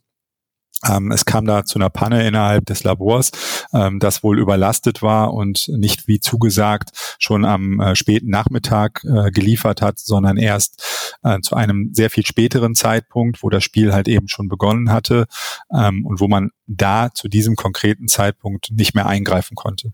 Ähm, 0.87 1.11
es 1.11 1.25
kam 1.25 1.45
da 1.45 1.65
zu 1.65 1.79
einer 1.79 1.89
Panne 1.89 2.27
innerhalb 2.27 2.65
des 2.65 2.83
Labors, 2.83 3.31
ähm, 3.73 3.99
das 3.99 4.23
wohl 4.23 4.39
überlastet 4.39 5.01
war 5.01 5.33
und 5.33 5.67
nicht 5.69 6.07
wie 6.07 6.19
zugesagt 6.19 6.91
schon 7.19 7.45
am 7.45 7.79
äh, 7.79 7.95
späten 7.95 8.29
Nachmittag 8.29 9.03
äh, 9.03 9.31
geliefert 9.31 9.81
hat, 9.81 9.99
sondern 9.99 10.37
erst 10.37 10.83
äh, 11.23 11.39
zu 11.41 11.55
einem 11.55 11.89
sehr 11.93 12.09
viel 12.09 12.25
späteren 12.25 12.75
Zeitpunkt, 12.75 13.43
wo 13.43 13.49
das 13.49 13.63
Spiel 13.63 13.93
halt 13.93 14.07
eben 14.07 14.27
schon 14.27 14.47
begonnen 14.47 14.91
hatte 14.91 15.25
ähm, 15.73 16.05
und 16.05 16.19
wo 16.19 16.27
man 16.27 16.51
da 16.67 17.09
zu 17.13 17.27
diesem 17.27 17.55
konkreten 17.55 18.07
Zeitpunkt 18.07 18.71
nicht 18.71 18.95
mehr 18.95 19.05
eingreifen 19.05 19.55
konnte. 19.55 19.91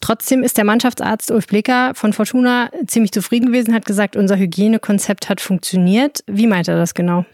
Trotzdem 0.00 0.42
ist 0.42 0.56
der 0.56 0.64
Mannschaftsarzt 0.64 1.30
Ulf 1.30 1.46
Blicker 1.46 1.92
von 1.94 2.12
Fortuna 2.12 2.70
ziemlich 2.86 3.12
zufrieden 3.12 3.46
gewesen, 3.46 3.74
hat 3.74 3.84
gesagt, 3.84 4.16
unser 4.16 4.36
Hygienekonzept 4.36 5.28
hat 5.28 5.40
funktioniert. 5.40 6.20
Wie 6.26 6.46
meint 6.46 6.68
er 6.68 6.76
das 6.76 6.94
genau? 6.94 7.24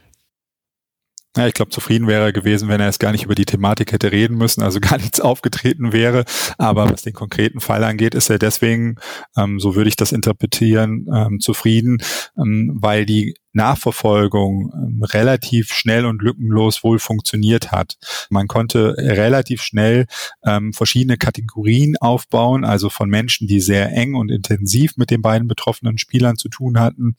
Ja, 1.36 1.48
ich 1.48 1.54
glaube, 1.54 1.70
zufrieden 1.70 2.06
wäre 2.06 2.26
er 2.26 2.32
gewesen, 2.32 2.68
wenn 2.68 2.80
er 2.80 2.88
es 2.88 3.00
gar 3.00 3.10
nicht 3.10 3.24
über 3.24 3.34
die 3.34 3.44
Thematik 3.44 3.90
hätte 3.90 4.12
reden 4.12 4.36
müssen, 4.36 4.62
also 4.62 4.78
gar 4.80 4.98
nichts 4.98 5.20
aufgetreten 5.20 5.92
wäre. 5.92 6.24
Aber 6.58 6.90
was 6.90 7.02
den 7.02 7.12
konkreten 7.12 7.60
Fall 7.60 7.82
angeht, 7.82 8.14
ist 8.14 8.30
er 8.30 8.38
deswegen, 8.38 8.96
ähm, 9.36 9.58
so 9.58 9.74
würde 9.74 9.88
ich 9.88 9.96
das 9.96 10.12
interpretieren, 10.12 11.06
ähm, 11.12 11.40
zufrieden, 11.40 11.98
ähm, 12.38 12.78
weil 12.80 13.04
die 13.04 13.34
Nachverfolgung 13.52 14.72
ähm, 14.74 15.02
relativ 15.02 15.72
schnell 15.72 16.06
und 16.06 16.22
lückenlos 16.22 16.84
wohl 16.84 17.00
funktioniert 17.00 17.72
hat. 17.72 17.96
Man 18.30 18.46
konnte 18.46 18.94
relativ 18.96 19.62
schnell 19.62 20.06
ähm, 20.44 20.72
verschiedene 20.72 21.16
Kategorien 21.16 21.96
aufbauen, 21.96 22.64
also 22.64 22.90
von 22.90 23.08
Menschen, 23.08 23.48
die 23.48 23.60
sehr 23.60 23.92
eng 23.92 24.14
und 24.14 24.30
intensiv 24.30 24.96
mit 24.96 25.10
den 25.10 25.22
beiden 25.22 25.48
betroffenen 25.48 25.98
Spielern 25.98 26.36
zu 26.36 26.48
tun 26.48 26.78
hatten, 26.78 27.16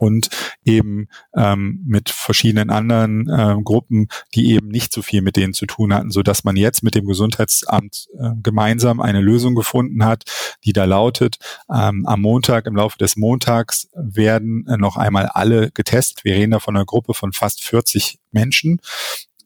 und 0.00 0.30
eben 0.64 1.08
ähm, 1.36 1.84
mit 1.86 2.08
verschiedenen 2.08 2.70
anderen 2.70 3.28
äh, 3.28 3.56
Gruppen, 3.62 4.08
die 4.34 4.52
eben 4.52 4.68
nicht 4.68 4.94
so 4.94 5.02
viel 5.02 5.20
mit 5.20 5.36
denen 5.36 5.52
zu 5.52 5.66
tun 5.66 5.92
hatten, 5.92 6.10
so 6.10 6.22
dass 6.22 6.42
man 6.42 6.56
jetzt 6.56 6.82
mit 6.82 6.94
dem 6.94 7.04
Gesundheitsamt 7.04 8.08
äh, 8.18 8.30
gemeinsam 8.42 9.00
eine 9.00 9.20
Lösung 9.20 9.54
gefunden 9.54 10.04
hat, 10.06 10.24
die 10.64 10.72
da 10.72 10.86
lautet: 10.86 11.36
ähm, 11.70 12.06
Am 12.06 12.22
Montag, 12.22 12.66
im 12.66 12.76
Laufe 12.76 12.96
des 12.96 13.16
Montags 13.16 13.88
werden 13.94 14.66
äh, 14.68 14.78
noch 14.78 14.96
einmal 14.96 15.26
alle 15.26 15.70
getestet. 15.70 16.24
Wir 16.24 16.34
reden 16.34 16.52
da 16.52 16.60
von 16.60 16.76
einer 16.76 16.86
Gruppe 16.86 17.12
von 17.12 17.32
fast 17.32 17.62
40 17.62 18.18
Menschen. 18.32 18.80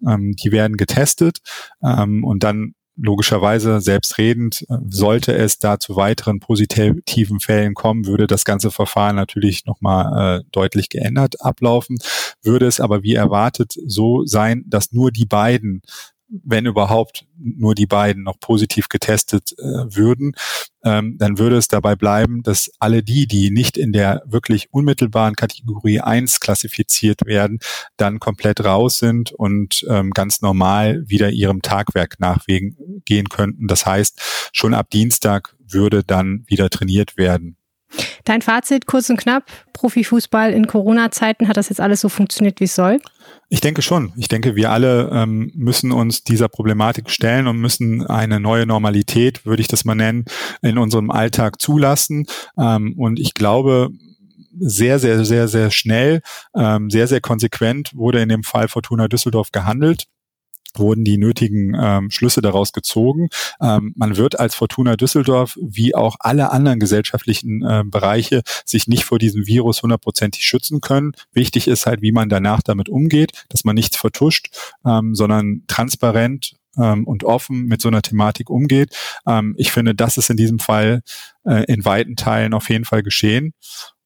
Ähm, 0.07 0.37
die 0.37 0.53
werden 0.53 0.77
getestet 0.77 1.39
ähm, 1.83 2.23
und 2.23 2.45
dann 2.45 2.75
logischerweise 2.97 3.81
selbstredend, 3.81 4.65
äh, 4.69 4.77
sollte 4.89 5.35
es 5.35 5.59
da 5.59 5.79
zu 5.79 5.97
weiteren 5.97 6.41
positiven 6.41 7.41
Fällen 7.41 7.75
kommen, 7.75 8.07
würde 8.07 8.27
das 8.27 8.45
ganze 8.45 8.71
Verfahren 8.71 9.17
natürlich 9.17 9.67
nochmal 9.67 10.41
äh, 10.41 10.45
deutlich 10.53 10.89
geändert 10.89 11.41
ablaufen. 11.41 11.99
Würde 12.43 12.67
es 12.67 12.81
aber 12.81 13.03
wie 13.03 13.15
erwartet 13.15 13.75
so 13.87 14.25
sein, 14.25 14.65
dass 14.67 14.93
nur 14.93 15.11
die 15.11 15.27
beiden 15.27 15.83
wenn 16.43 16.67
überhaupt 16.67 17.27
nur 17.39 17.75
die 17.75 17.87
beiden 17.87 18.25
noch 18.25 18.41
positiv 18.41 18.89
getestet 18.89 19.55
äh, 19.59 19.63
würden, 19.63 20.33
ähm, 20.85 21.17
dann 21.19 21.39
würde 21.39 21.57
es 21.57 21.69
dabei 21.69 21.97
bleiben, 21.97 22.43
dass 22.43 22.71
alle 22.79 23.03
die, 23.03 23.27
die 23.27 23.51
nicht 23.51 23.77
in 23.77 23.93
der 23.93 24.23
wirklich 24.27 24.69
unmittelbaren 24.73 25.35
Kategorie 25.35 26.01
1 26.01 26.41
klassifiziert 26.41 27.25
werden, 27.25 27.59
dann 27.97 28.21
komplett 28.21 28.65
raus 28.65 28.99
sind 28.99 29.33
und 29.33 29.85
ähm, 29.89 30.11
ganz 30.11 30.43
normal 30.43 31.05
wieder 31.07 31.31
ihrem 31.31 31.63
Tagwerk 31.63 32.21
nachgehen 32.21 33.29
könnten. 33.29 33.67
Das 33.67 33.87
heißt, 33.87 34.51
schon 34.53 34.75
ab 34.75 34.91
Dienstag 34.91 35.57
würde 35.67 36.05
dann 36.05 36.45
wieder 36.47 36.71
trainiert 36.71 37.17
werden. 37.17 37.57
Dein 38.25 38.43
Fazit 38.43 38.87
kurz 38.87 39.11
und 39.11 39.17
knapp, 39.17 39.45
Profifußball 39.73 40.53
in 40.53 40.67
Corona-Zeiten, 40.67 41.49
hat 41.49 41.57
das 41.57 41.69
jetzt 41.69 41.81
alles 41.81 42.01
so 42.01 42.09
funktioniert, 42.09 42.61
wie 42.61 42.65
es 42.65 42.75
soll? 42.75 42.99
Ich 43.49 43.61
denke 43.61 43.83
schon. 43.83 44.13
Ich 44.17 44.29
denke, 44.29 44.57
wir 44.57 44.71
alle 44.71 45.11
ähm, 45.13 45.53
müssen 45.55 45.93
uns 45.93 46.25
dieser 46.25 46.49
Problematik 46.49 47.11
stellen 47.11 47.47
und 47.47 47.59
müssen 47.59 48.07
eine 48.07 48.41
neue 48.41 48.67
Normalität, 48.67 49.45
würde 49.45 49.61
ich 49.61 49.69
das 49.69 49.85
mal 49.85 49.95
nennen, 49.95 50.25
in 50.63 50.79
unserem 50.79 51.11
Alltag 51.11 51.61
zulassen. 51.61 52.27
Ähm, 52.59 52.95
und 52.97 53.21
ich 53.21 53.35
glaube, 53.35 53.91
sehr, 54.59 54.99
sehr, 54.99 55.25
sehr, 55.25 55.49
sehr 55.49 55.71
schnell, 55.71 56.21
ähm, 56.57 56.91
sehr, 56.91 57.07
sehr 57.07 57.21
konsequent 57.21 57.91
wurde 57.95 58.21
in 58.21 58.29
dem 58.29 58.45
Fall 58.45 58.69
Fortuna 58.69 59.09
Düsseldorf 59.09 59.51
gehandelt 59.53 60.05
wurden 60.75 61.05
die 61.05 61.19
nötigen 61.19 61.77
ähm, 61.81 62.11
Schlüsse 62.11 62.43
daraus 62.43 62.73
gezogen. 62.73 63.29
Ähm, 63.61 63.93
man 63.97 64.17
wird 64.17 64.39
als 64.39 64.55
Fortuna 64.55 64.97
Düsseldorf 64.97 65.59
wie 65.61 65.95
auch 65.95 66.17
alle 66.21 66.51
anderen 66.51 66.81
gesellschaftlichen 66.81 67.63
äh, 67.63 67.83
Bereiche 67.85 68.43
sich 68.65 68.87
nicht 68.87 69.05
vor 69.05 69.19
diesem 69.19 69.47
Virus 69.47 69.83
hundertprozentig 69.83 70.45
schützen 70.47 70.81
können. 70.81 71.13
Wichtig 71.33 71.69
ist 71.69 71.87
halt, 71.87 72.03
wie 72.03 72.13
man 72.13 72.29
danach 72.29 72.63
damit 72.63 72.89
umgeht, 72.89 73.45
dass 73.49 73.65
man 73.65 73.75
nichts 73.75 73.97
vertuscht, 73.97 74.49
ähm, 74.85 75.15
sondern 75.15 75.63
transparent 75.67 76.57
ähm, 76.79 77.07
und 77.07 77.25
offen 77.25 77.67
mit 77.67 77.81
so 77.81 77.89
einer 77.89 78.03
Thematik 78.03 78.51
umgeht. 78.51 78.97
Ähm, 79.27 79.55
ich 79.59 79.73
finde, 79.73 79.95
das 79.95 80.17
ist 80.17 80.31
in 80.31 80.37
diesem 80.37 80.59
Fall 80.59 81.03
äh, 81.45 81.65
in 81.65 81.85
weiten 81.85 82.17
Teilen 82.17 82.55
auf 82.55 82.69
jeden 82.71 82.85
Fall 82.85 83.03
geschehen. 83.03 83.53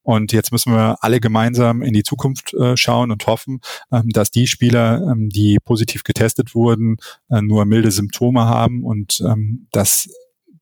Und 0.08 0.32
jetzt 0.32 0.52
müssen 0.52 0.72
wir 0.72 0.96
alle 1.02 1.20
gemeinsam 1.20 1.82
in 1.82 1.92
die 1.92 2.02
Zukunft 2.02 2.54
äh, 2.54 2.78
schauen 2.78 3.10
und 3.10 3.26
hoffen, 3.26 3.60
ähm, 3.92 4.08
dass 4.08 4.30
die 4.30 4.46
Spieler, 4.46 5.02
ähm, 5.02 5.28
die 5.28 5.58
positiv 5.62 6.02
getestet 6.02 6.54
wurden, 6.54 6.96
äh, 7.28 7.42
nur 7.42 7.66
milde 7.66 7.90
Symptome 7.90 8.46
haben 8.46 8.84
und 8.84 9.20
ähm, 9.20 9.66
dass 9.70 10.08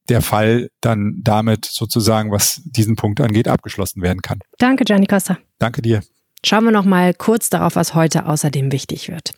der 0.09 0.21
Fall 0.21 0.69
dann 0.81 1.21
damit 1.23 1.65
sozusagen, 1.65 2.33
was 2.33 2.61
diesen 2.65 2.97
Punkt 2.97 3.21
angeht, 3.21 3.47
abgeschlossen 3.47 4.03
werden 4.03 4.21
kann. 4.21 4.41
Danke, 4.59 4.85
Gianni 4.85 5.07
Costa. 5.07 5.39
Danke 5.61 5.81
dir. 5.81 6.03
Schauen 6.45 6.65
wir 6.65 6.73
noch 6.73 6.85
mal 6.85 7.15
kurz 7.15 7.49
darauf, 7.49 7.77
was 7.77 7.95
heute 7.95 8.27
außerdem 8.27 8.73
wichtig 8.73 9.09
wird. 9.09 9.31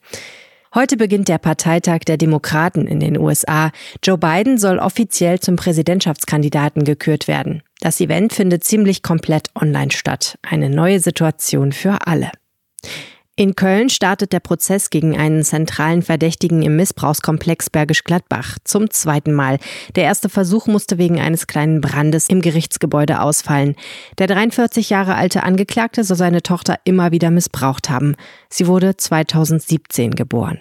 Heute 0.74 0.96
beginnt 0.96 1.28
der 1.28 1.38
Parteitag 1.38 2.00
der 2.06 2.16
Demokraten 2.16 2.86
in 2.86 3.00
den 3.00 3.18
USA. 3.18 3.72
Joe 4.02 4.16
Biden 4.16 4.56
soll 4.56 4.78
offiziell 4.78 5.38
zum 5.38 5.56
Präsidentschaftskandidaten 5.56 6.84
gekürt 6.84 7.28
werden. 7.28 7.62
Das 7.80 8.00
Event 8.00 8.32
findet 8.32 8.64
ziemlich 8.64 9.02
komplett 9.02 9.50
online 9.54 9.92
statt. 9.92 10.38
Eine 10.42 10.70
neue 10.70 11.00
Situation 11.00 11.72
für 11.72 12.06
alle. 12.06 12.30
In 13.38 13.54
Köln 13.54 13.88
startet 13.88 14.32
der 14.32 14.40
Prozess 14.40 14.90
gegen 14.90 15.16
einen 15.16 15.44
zentralen 15.44 16.02
Verdächtigen 16.02 16.62
im 16.62 16.74
Missbrauchskomplex 16.74 17.70
Bergisch 17.70 18.02
Gladbach 18.02 18.58
zum 18.64 18.90
zweiten 18.90 19.32
Mal. 19.32 19.60
Der 19.94 20.02
erste 20.02 20.28
Versuch 20.28 20.66
musste 20.66 20.98
wegen 20.98 21.20
eines 21.20 21.46
kleinen 21.46 21.80
Brandes 21.80 22.28
im 22.28 22.40
Gerichtsgebäude 22.42 23.20
ausfallen. 23.20 23.76
Der 24.18 24.26
43 24.26 24.90
Jahre 24.90 25.14
alte 25.14 25.44
Angeklagte 25.44 26.02
soll 26.02 26.16
seine 26.16 26.42
Tochter 26.42 26.80
immer 26.82 27.12
wieder 27.12 27.30
missbraucht 27.30 27.88
haben. 27.90 28.16
Sie 28.50 28.66
wurde 28.66 28.96
2017 28.96 30.16
geboren. 30.16 30.58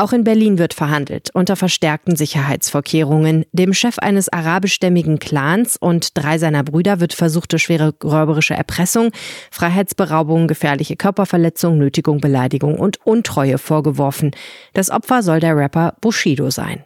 Auch 0.00 0.14
in 0.14 0.24
Berlin 0.24 0.56
wird 0.56 0.72
verhandelt, 0.72 1.28
unter 1.34 1.56
verstärkten 1.56 2.16
Sicherheitsvorkehrungen. 2.16 3.44
Dem 3.52 3.74
Chef 3.74 3.98
eines 3.98 4.30
arabischstämmigen 4.30 5.18
Clans 5.18 5.76
und 5.76 6.16
drei 6.16 6.38
seiner 6.38 6.64
Brüder 6.64 7.00
wird 7.00 7.12
versuchte 7.12 7.58
schwere 7.58 7.92
räuberische 8.02 8.54
Erpressung, 8.54 9.10
Freiheitsberaubung, 9.50 10.48
gefährliche 10.48 10.96
Körperverletzung, 10.96 11.76
Nötigung, 11.76 12.22
Beleidigung 12.22 12.78
und 12.78 13.04
Untreue 13.04 13.58
vorgeworfen. 13.58 14.30
Das 14.72 14.88
Opfer 14.88 15.22
soll 15.22 15.38
der 15.38 15.54
Rapper 15.54 15.92
Bushido 16.00 16.48
sein. 16.48 16.82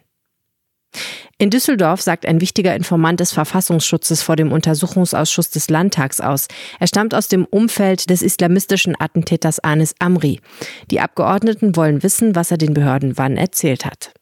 In 1.37 1.49
Düsseldorf 1.49 2.01
sagt 2.01 2.25
ein 2.25 2.39
wichtiger 2.39 2.75
Informant 2.75 3.19
des 3.19 3.33
Verfassungsschutzes 3.33 4.21
vor 4.21 4.35
dem 4.35 4.51
Untersuchungsausschuss 4.51 5.49
des 5.49 5.69
Landtags 5.69 6.21
aus. 6.21 6.47
Er 6.79 6.87
stammt 6.87 7.13
aus 7.13 7.27
dem 7.27 7.45
Umfeld 7.45 8.09
des 8.09 8.21
islamistischen 8.21 8.95
Attentäters 8.97 9.59
Anis 9.59 9.95
Amri. 9.99 10.39
Die 10.91 11.01
Abgeordneten 11.01 11.75
wollen 11.75 12.03
wissen, 12.03 12.35
was 12.35 12.51
er 12.51 12.57
den 12.57 12.73
Behörden 12.73 13.17
wann 13.17 13.35
erzählt 13.35 13.85
hat. 13.85 14.13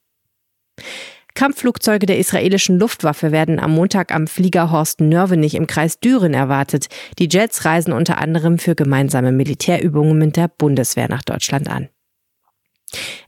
Kampfflugzeuge 1.35 2.05
der 2.05 2.19
israelischen 2.19 2.77
Luftwaffe 2.77 3.31
werden 3.31 3.59
am 3.59 3.71
Montag 3.71 4.13
am 4.13 4.27
Flieger 4.27 4.69
Horst 4.71 5.01
Nörvenich 5.01 5.55
im 5.55 5.65
Kreis 5.65 5.99
Düren 5.99 6.33
erwartet. 6.33 6.87
Die 7.17 7.27
Jets 7.27 7.65
reisen 7.65 7.91
unter 7.91 8.19
anderem 8.19 8.59
für 8.59 8.75
gemeinsame 8.75 9.31
Militärübungen 9.31 10.17
mit 10.17 10.37
der 10.37 10.47
Bundeswehr 10.47 11.09
nach 11.09 11.23
Deutschland 11.23 11.69
an. 11.69 11.89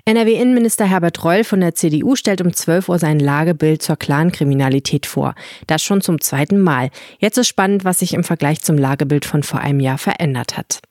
NRW-Innenminister 0.05 0.85
Herbert 0.85 1.23
Reul 1.23 1.43
von 1.43 1.61
der 1.61 1.75
CDU 1.75 2.15
stellt 2.15 2.41
um 2.41 2.53
12 2.53 2.89
Uhr 2.89 2.99
sein 2.99 3.19
Lagebild 3.19 3.81
zur 3.81 3.95
Clankriminalität 3.95 5.05
vor. 5.05 5.35
Das 5.67 5.83
schon 5.83 6.01
zum 6.01 6.21
zweiten 6.21 6.59
Mal. 6.59 6.89
Jetzt 7.19 7.37
ist 7.37 7.47
spannend, 7.47 7.83
was 7.83 7.99
sich 7.99 8.13
im 8.13 8.23
Vergleich 8.23 8.61
zum 8.61 8.77
Lagebild 8.77 9.25
von 9.25 9.43
vor 9.43 9.59
einem 9.59 9.79
Jahr 9.79 9.97
verändert 9.97 10.57
hat. 10.57 10.81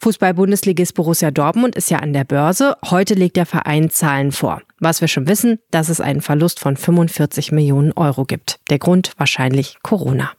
Fußball-Bundesligist 0.00 0.94
Borussia 0.94 1.30
Dortmund 1.30 1.74
ist 1.74 1.90
ja 1.90 1.98
an 1.98 2.12
der 2.12 2.24
Börse. 2.24 2.76
Heute 2.88 3.14
legt 3.14 3.36
der 3.36 3.46
Verein 3.46 3.90
Zahlen 3.90 4.32
vor. 4.32 4.62
Was 4.78 5.00
wir 5.00 5.08
schon 5.08 5.26
wissen, 5.26 5.58
dass 5.70 5.88
es 5.88 6.00
einen 6.00 6.20
Verlust 6.20 6.60
von 6.60 6.76
45 6.76 7.52
Millionen 7.52 7.92
Euro 7.92 8.24
gibt. 8.24 8.60
Der 8.70 8.78
Grund 8.78 9.12
wahrscheinlich 9.16 9.78
Corona. 9.82 10.32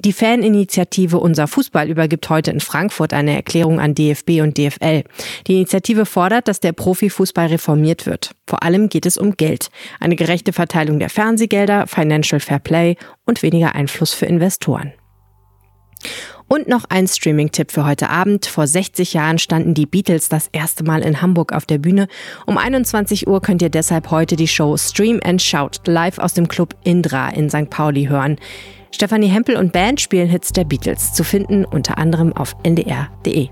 Die 0.00 0.12
Faninitiative 0.12 1.18
Unser 1.18 1.46
Fußball 1.46 1.88
übergibt 1.88 2.28
heute 2.28 2.50
in 2.50 2.60
Frankfurt 2.60 3.12
eine 3.12 3.34
Erklärung 3.34 3.80
an 3.80 3.94
DFB 3.94 4.40
und 4.42 4.58
DFL. 4.58 5.04
Die 5.46 5.54
Initiative 5.54 6.06
fordert, 6.06 6.48
dass 6.48 6.60
der 6.60 6.72
Profifußball 6.72 7.46
reformiert 7.46 8.06
wird. 8.06 8.32
Vor 8.46 8.62
allem 8.62 8.88
geht 8.88 9.06
es 9.06 9.16
um 9.16 9.36
Geld, 9.36 9.70
eine 10.00 10.16
gerechte 10.16 10.52
Verteilung 10.52 10.98
der 10.98 11.10
Fernsehgelder, 11.10 11.86
Financial 11.86 12.40
Fair 12.40 12.58
Play 12.58 12.96
und 13.24 13.42
weniger 13.42 13.74
Einfluss 13.74 14.12
für 14.12 14.26
Investoren. 14.26 14.92
Und 16.54 16.68
noch 16.68 16.84
ein 16.88 17.08
Streaming-Tipp 17.08 17.72
für 17.72 17.84
heute 17.84 18.10
Abend. 18.10 18.46
Vor 18.46 18.68
60 18.68 19.12
Jahren 19.12 19.38
standen 19.38 19.74
die 19.74 19.86
Beatles 19.86 20.28
das 20.28 20.48
erste 20.52 20.84
Mal 20.84 21.02
in 21.02 21.20
Hamburg 21.20 21.52
auf 21.52 21.66
der 21.66 21.78
Bühne. 21.78 22.06
Um 22.46 22.58
21 22.58 23.26
Uhr 23.26 23.42
könnt 23.42 23.60
ihr 23.60 23.70
deshalb 23.70 24.12
heute 24.12 24.36
die 24.36 24.46
Show 24.46 24.76
Stream 24.76 25.18
and 25.24 25.42
Shout 25.42 25.80
live 25.86 26.20
aus 26.20 26.32
dem 26.34 26.46
Club 26.46 26.76
Indra 26.84 27.30
in 27.30 27.50
St. 27.50 27.70
Pauli 27.70 28.04
hören. 28.04 28.38
Stefanie 28.92 29.26
Hempel 29.26 29.56
und 29.56 29.72
Band 29.72 30.00
spielen 30.00 30.28
Hits 30.28 30.52
der 30.52 30.62
Beatles, 30.62 31.12
zu 31.12 31.24
finden 31.24 31.64
unter 31.64 31.98
anderem 31.98 32.32
auf 32.32 32.54
ndr.de. 32.62 33.48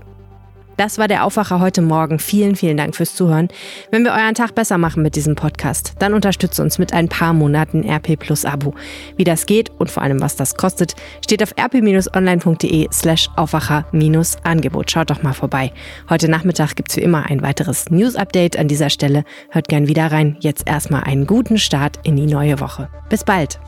Das 0.77 0.97
war 0.97 1.07
der 1.07 1.23
Aufwacher 1.23 1.59
heute 1.59 1.81
Morgen. 1.81 2.19
Vielen, 2.19 2.55
vielen 2.55 2.77
Dank 2.77 2.95
fürs 2.95 3.15
Zuhören. 3.15 3.47
Wenn 3.91 4.03
wir 4.03 4.11
euren 4.11 4.33
Tag 4.33 4.55
besser 4.55 4.77
machen 4.77 5.03
mit 5.03 5.15
diesem 5.15 5.35
Podcast, 5.35 5.93
dann 5.99 6.13
unterstützt 6.13 6.59
uns 6.59 6.79
mit 6.79 6.93
ein 6.93 7.09
paar 7.09 7.33
Monaten 7.33 7.87
RP 7.87 8.17
Plus 8.17 8.45
Abo. 8.45 8.73
Wie 9.15 9.23
das 9.23 9.45
geht 9.45 9.69
und 9.77 9.91
vor 9.91 10.01
allem 10.03 10.21
was 10.21 10.35
das 10.35 10.55
kostet, 10.55 10.95
steht 11.23 11.43
auf 11.43 11.53
rp-online.de 11.57 12.87
slash 12.91 13.29
Aufwacher-Angebot. 13.35 14.89
Schaut 14.91 15.09
doch 15.09 15.21
mal 15.23 15.33
vorbei. 15.33 15.71
Heute 16.09 16.29
Nachmittag 16.29 16.75
gibt's 16.75 16.97
wie 16.97 17.01
immer 17.01 17.25
ein 17.29 17.41
weiteres 17.41 17.89
News-Update 17.89 18.57
an 18.57 18.67
dieser 18.67 18.89
Stelle. 18.89 19.23
Hört 19.49 19.67
gern 19.67 19.87
wieder 19.87 20.11
rein. 20.11 20.37
Jetzt 20.39 20.67
erstmal 20.67 21.03
einen 21.03 21.27
guten 21.27 21.57
Start 21.59 21.99
in 22.03 22.15
die 22.15 22.25
neue 22.25 22.59
Woche. 22.59 22.89
Bis 23.09 23.23
bald. 23.23 23.59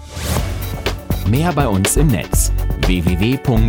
Mehr 1.28 1.54
bei 1.54 1.68
uns 1.68 1.98
im 1.98 2.08
Netz 2.08 2.52
www.rp-online.de 2.86 3.64